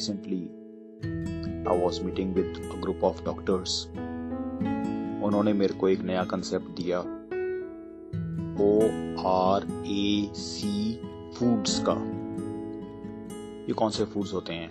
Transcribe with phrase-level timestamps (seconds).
[0.00, 0.50] recently
[1.82, 3.72] was meeting with a group of doctors.
[5.26, 6.98] उन्होंने मेरे को एक नया कंसेप्ट दिया।
[8.64, 8.70] O
[9.30, 10.72] R A sea
[11.36, 11.94] foods का।
[13.68, 14.70] ये कौन से फूड्स होते हैं?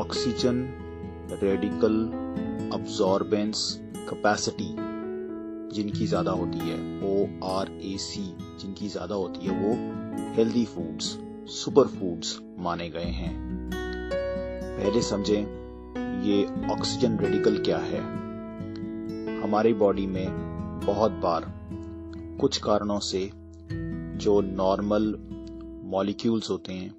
[0.00, 0.62] ऑक्सीजन
[1.42, 2.00] रेडिकल
[2.74, 4.72] अब्जॉर्बेंस कैपेसिटी
[5.76, 6.78] जिनकी ज़्यादा होती है।
[7.10, 7.14] ओ
[7.58, 9.74] आर ए सी जिनकी ज़्यादा होती है वो
[10.36, 11.16] हेल्दी फूड्स
[11.48, 13.70] सुपर फूड्स माने गए हैं।
[14.80, 15.42] पहले समझें,
[16.22, 18.00] ये ऑक्सीजन रेडिकल क्या है?
[19.42, 20.26] हमारी बॉडी में
[20.86, 21.44] बहुत बार
[22.40, 23.30] कुछ कारणों से
[24.16, 25.18] जो नॉर्मल
[25.84, 26.90] मॉलिक्यूल्स होते हैं,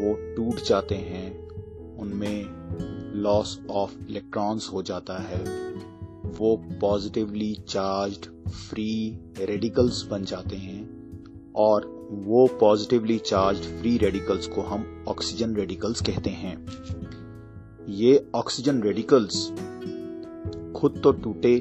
[0.00, 1.48] वो टूट जाते हैं,
[1.96, 2.46] उनमें
[3.14, 5.44] लॉस ऑफ़ इलेक्ट्रॉन्स हो जाता है,
[6.38, 10.96] वो पॉजिटिवली चार्ज्ड फ्री रेडिकल्स बन जाते हैं,
[11.56, 16.56] और वो पॉजिटिवली चार्ज फ्री रेडिकल्स को हम ऑक्सीजन रेडिकल्स कहते हैं।
[17.88, 19.46] ये ऑक्सीजन रेडिकल्स
[20.76, 21.54] खुद तो टूटे,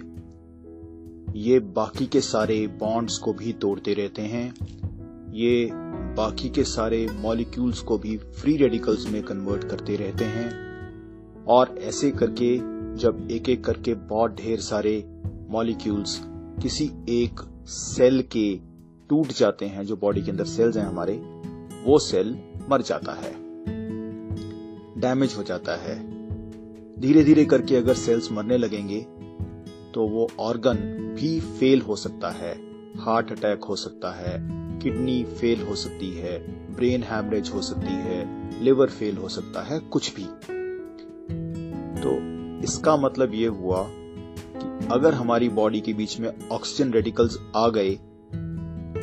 [1.40, 4.48] ये बाकी के सारे बॉन्ड्स को भी तोड़ते रहते हैं,
[5.34, 5.70] ये
[6.18, 12.12] बाकी के सारे मॉलिक्यूल्स को भी फ्री रेडिकल्स में कन्वर्ट करते रहते हैं, और ऐसे
[12.12, 12.56] करके
[12.98, 14.98] जब एक एक करके बहुत ढेर सारे
[15.50, 16.20] मॉलिक्यूल्स
[16.62, 18.75] किसी एक सेल के
[19.10, 21.14] टूट जाते हैं, जो बॉडी के अंदर सेल्स हैं हमारे,
[21.86, 22.38] वो सेल
[22.70, 23.34] मर जाता है।
[25.02, 25.96] डैमेज हो जाता है।
[27.00, 29.00] धीरे धीरे करके अगर सेल्स मरने लगेंगे
[29.94, 30.78] तो वो ऑर्गन
[31.20, 32.54] भी फेल हो सकता है
[32.98, 34.38] हार्ट अटैक हो सकता है
[34.80, 36.38] किडनी फेल हो सकती है
[36.76, 40.24] ब्रेन हैमरेज हो सकती है लिवर फेल हो सकता है, कुछ भी।
[42.02, 42.18] तो
[42.64, 47.98] इसका मतलब ये हुआ कि अगर हमारी बॉडी के बीच में ऑक्सीजन रेडिकल्स आ गए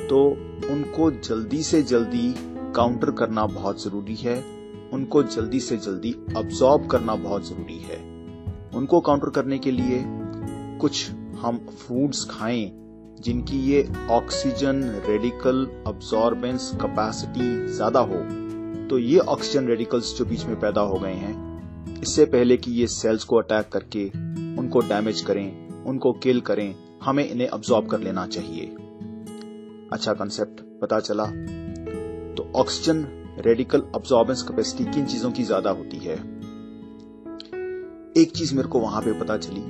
[0.08, 0.24] तो
[0.72, 2.34] उनको जल्दी से जल्दी
[2.76, 4.36] काउंटर करना बहुत ज़रूरी है।
[4.92, 7.96] उनको जल्दी से जल्दी अब्सॉर्ब करना बहुत ज़रूरी है।
[8.76, 10.02] उनको काउंटर करने के लिए
[10.80, 11.10] कुछ
[11.40, 12.70] हम फूड्स खाएँ,
[13.20, 18.18] जिनकी ये ऑक्सीजन रेडिकल अब्सॉर्बेंस कैपेसिटी ज़्यादा हो।
[18.90, 22.86] तो ये ऑक्सीजन रेडिकल्स जो बीच में पैदा हो गए हैं, इससे पहले कि ये
[22.88, 24.06] सेल्स को अटैक करके
[24.58, 28.74] उनको डैमेज करें, उनको किल करें, हमें इन्हें अब्सॉर्ब कर लेना चाहिए।
[29.92, 31.26] अच्छा कंसेप्ट पता चला।
[32.34, 33.06] तो ऑक्सीजन
[33.38, 36.14] रेडिकल अब्सॉर्बेंस कैपेसिटी किन चीज़ों की ज़्यादा होती है?
[38.16, 39.62] एक चीज़ मेरे को वहाँ पे पता चली।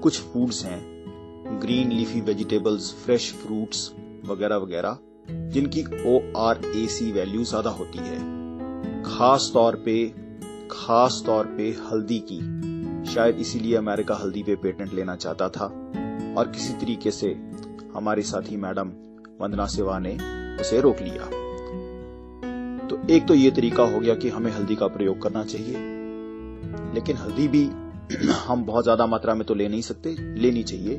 [0.00, 3.92] कुछ फूड्स हैं। Green leafy vegetables fresh fruits
[4.26, 4.98] वगैरह वगैरह,
[5.30, 8.18] जिनकी O R A C value ज़्यादा होती है।
[9.02, 10.08] खास तौर पे,
[10.70, 15.66] खास तौर पे हल्दी की। शायद इसीलिए अमेरिका हल्दी पे पेटेंट लेना चाहता था।
[16.38, 17.32] और किसी तरीके से
[17.94, 18.92] हमारी साथी मैडम
[19.40, 20.16] वंदना सेवा ने
[20.60, 21.24] उसे रोक लिया।
[22.88, 25.74] तो एक तो ये तरीका हो गया कि हमें हल्दी का प्रयोग करना चाहिए,
[26.94, 27.64] लेकिन हल्दी भी
[28.38, 30.96] हम बहुत ज़्यादा मात्रा में तो ले नहीं सकते, लेनी चाहिए।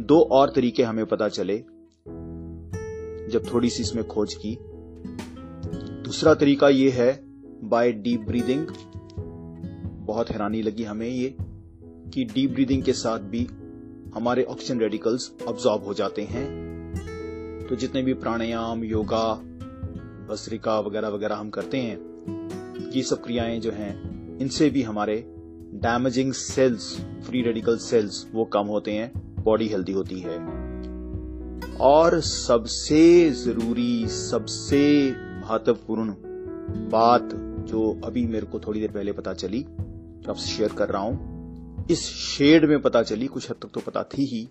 [0.00, 1.56] दो और तरीके हमें पता चले,
[3.28, 4.56] जब थोड़ी सी इसमें खोज की।
[6.04, 7.12] दूसरा तरीका यह है
[7.64, 8.66] बाय डीप ब्रीदिंग
[10.06, 11.34] बहुत हैरानी लगी हमें ये,
[12.14, 13.46] कि डीप ब्रीदिंग के साथ भी
[14.14, 16.48] हमारे ऑक्सीजन रेडिकल्स अब्सॉर्ब हो जाते हैं।
[17.70, 19.34] तो जितने भी प्राणायाम, योगा
[20.28, 25.16] भस्त्रिका वगैरह वगैरह हम करते हैं, ये सब क्रियाएँ जो हैं, इनसे भी हमारे
[25.74, 26.94] damaging cells
[27.26, 29.12] free radical cells वो कम होते हैं
[29.44, 30.38] बॉडी हेल्दी होती है।
[31.80, 36.14] और सबसे ज़रूरी, सबसे महत्वपूर्ण
[36.90, 37.30] बात
[37.70, 39.62] जो अभी मेरे को थोड़ी देर पहले पता चली,
[40.28, 44.02] आपसे शेयर कर रहा हूँ, इस शेड में पता चली, कुछ हद तक तो पता
[44.02, 44.48] थी ही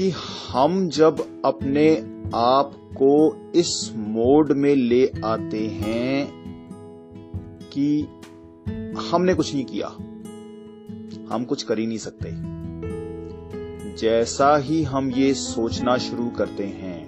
[0.00, 0.10] कि
[0.48, 1.96] हम जब अपने
[2.34, 6.28] आप को इस मोड में ले आते हैं
[7.72, 8.00] कि
[9.10, 9.88] हमने कुछ नहीं किया,
[11.34, 12.30] हम कुछ कर ही नहीं सकते।
[13.96, 17.06] जैसा ही हम ये सोचना शुरू करते हैं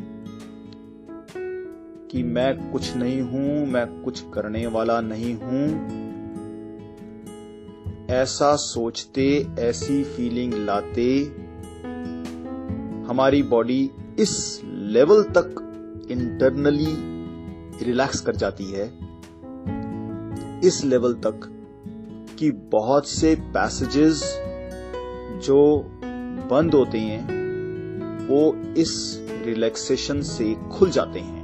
[2.12, 5.66] कि मैं कुछ नहीं हूँ, मैं कुछ करने वाला नहीं हूँ,
[8.10, 11.42] ऐसा सोचते, ऐसी फीलिंग लाते
[13.12, 15.54] हमारी बॉडी इस लेवल तक
[16.10, 16.96] इंटरनली
[17.84, 18.98] रिलैक्स कर जाती है।
[20.64, 21.40] इस लेवल तक
[22.38, 24.40] कि बहुत से पैसेजेस
[25.44, 25.84] जो
[26.50, 27.24] बंद होते हैं,
[28.28, 31.42] वो इस रिलैक्सेशन से खुल जाते हैं।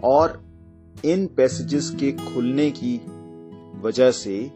[0.00, 0.44] और
[1.04, 3.00] इन पैसेजेस के खुलने की
[3.80, 4.46] वजह से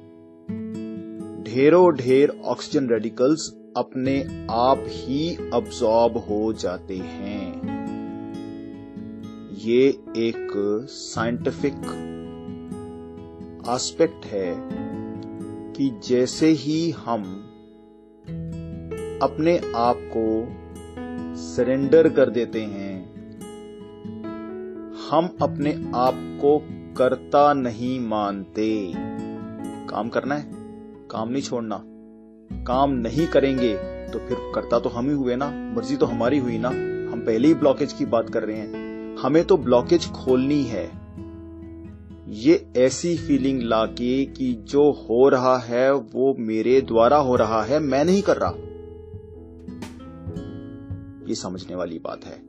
[1.42, 7.62] ढेरों ढेर ऑक्सीजन रेडिकल्स अपने आप ही अब्सॉर्ब हो जाते हैं।
[9.55, 10.53] ये एक
[10.91, 11.75] साइंटिफिक
[13.69, 14.55] एस्पेक्ट है
[15.73, 17.23] कि जैसे ही हम
[19.23, 20.26] अपने आप को
[21.37, 23.15] सरेंडर कर देते हैं,
[25.11, 26.59] हम अपने आप को
[26.97, 28.93] करता नहीं मानते।
[29.87, 30.50] काम करना है,
[31.11, 31.85] काम नहीं छोड़ना।
[32.52, 33.75] काम नहीं करेंगे
[34.08, 36.69] तो फिर करता तो हम ही हुए ना, मर्ज़ी तो हमारी हुई ना।
[37.12, 40.91] हम पहले ही ब्लॉकेज की बात कर रहे हैं। हमें तो ब्लॉकेज खोलनी है।
[42.29, 47.81] ये ऐसी फीलिंग लाके कि जो हो रहा है, वो मेरे द्वारा हो रहा है,
[47.81, 48.52] मैं नहीं कर रहा।
[51.29, 52.43] ये समझने वाली बात है।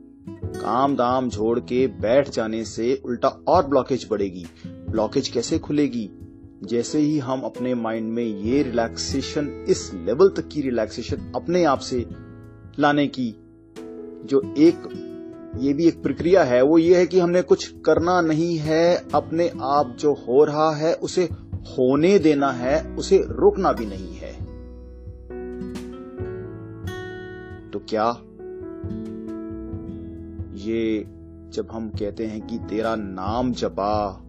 [0.60, 6.10] काम दाम छोड़ के बैठ जाने से उल्टा और ब्लॉकेज बढ़ेगी। ब्लॉकेज कैसे खुलेगी?
[6.64, 11.78] जैसे ही हम अपने माइंड में ये रिलैक्सेशन इस लेवल तक की रिलैक्सेशन अपने आप
[11.78, 12.06] से
[12.78, 13.34] लाने की
[14.24, 14.88] जो एक,
[15.58, 19.50] ये भी एक प्रक्रिया है, वो ये है कि हमने कुछ करना नहीं है, अपने
[19.62, 21.24] आप जो हो रहा है, उसे
[21.54, 24.32] होने देना है, उसे रोकना भी नहीं है।
[27.70, 28.08] तो क्या
[30.66, 31.04] ये
[31.52, 34.22] जब हम कहते हैं कि तेरा नाम जपा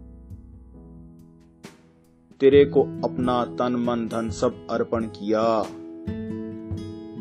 [2.39, 5.63] तेरे को अपना तन, मन, धन सब अर्पण किया।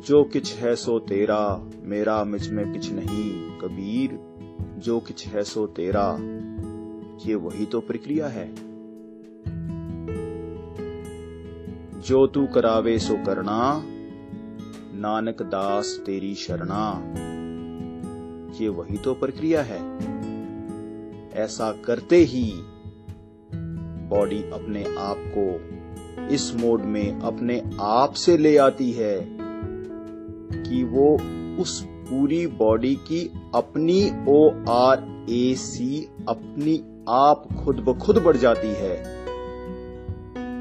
[0.00, 4.18] जो किछ है सो तेरा, मेरा मुझमें किछ नहीं। कबीर,
[4.78, 6.18] जो किछ है सो तेरा।
[7.26, 8.54] ये वही तो प्रक्रिया है।
[12.00, 13.82] जो तू करावे सो करना,
[14.94, 17.02] नानक दास तेरी शरणा।
[18.62, 19.96] ये वही तो प्रक्रिया है।
[21.32, 22.62] ऐसा करते ही
[24.08, 29.20] बॉडी अपने आप को इस मोड में अपने आप से ले आती है
[30.62, 31.18] कि वो
[31.62, 38.36] उस पूरी बॉडी की अपनी ओ आर ए सी अपनी आप खुद ब खुद बढ़
[38.36, 39.16] जाती है।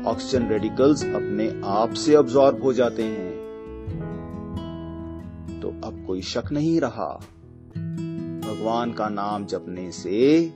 [0.03, 3.35] ऑक्सीजन रेडिकल्स अपने आप से अब्जॉर्ब हो जाते हैं।
[5.61, 7.21] तो अब कोई शक नहीं रहा।
[8.45, 10.51] भगवान का नाम जपने से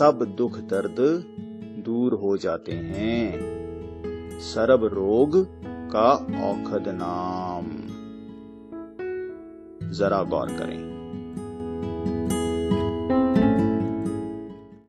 [0.00, 0.96] सब दुख दर्द
[1.84, 3.40] दूर हो जाते हैं।
[4.40, 6.12] सर्व रोग का
[6.50, 7.66] औखद नाम।
[9.90, 10.99] जरा गौर करें।